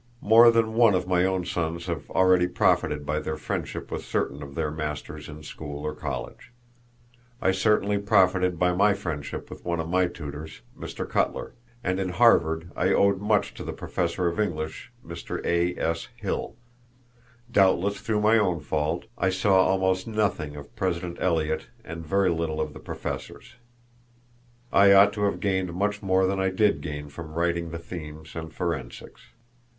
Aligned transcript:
More 0.23 0.49
than 0.49 0.73
one 0.73 0.95
of 0.95 1.05
my 1.07 1.25
own 1.25 1.45
sons 1.45 1.85
have 1.85 2.09
already 2.09 2.47
profited 2.47 3.05
by 3.05 3.19
their 3.19 3.37
friendship 3.37 3.91
with 3.91 4.03
certain 4.03 4.41
of 4.41 4.55
their 4.55 4.71
masters 4.71 5.29
in 5.29 5.43
school 5.43 5.83
or 5.85 5.93
college. 5.93 6.51
I 7.39 7.51
certainly 7.51 7.99
profited 7.99 8.57
by 8.57 8.71
my 8.73 8.95
friendship 8.95 9.47
with 9.47 9.63
one 9.63 9.79
of 9.79 9.87
my 9.87 10.07
tutors, 10.07 10.61
Mr. 10.75 11.07
Cutler; 11.07 11.53
and 11.83 11.99
in 11.99 12.09
Harvard 12.09 12.71
I 12.75 12.87
owed 12.91 13.21
much 13.21 13.53
to 13.53 13.63
the 13.63 13.73
professor 13.73 14.27
of 14.27 14.39
English, 14.39 14.91
Mr. 15.05 15.39
A. 15.45 15.77
S. 15.79 16.07
Hill. 16.15 16.55
Doubtless 17.51 17.99
through 18.01 18.21
my 18.21 18.39
own 18.39 18.59
fault, 18.59 19.05
I 19.19 19.29
saw 19.29 19.59
almost 19.67 20.07
nothing 20.07 20.55
of 20.55 20.75
President 20.75 21.17
Eliot 21.21 21.67
and 21.85 22.03
very 22.03 22.31
little 22.31 22.59
of 22.59 22.73
the 22.73 22.79
professors. 22.79 23.53
I 24.73 24.93
ought 24.93 25.13
to 25.13 25.25
have 25.25 25.39
gained 25.39 25.75
much 25.75 26.01
more 26.01 26.25
than 26.25 26.39
I 26.39 26.49
did 26.49 26.81
gain 26.81 27.07
from 27.09 27.35
writing 27.35 27.69
the 27.69 27.77
themes 27.77 28.35
and 28.35 28.51
forensics. 28.51 29.21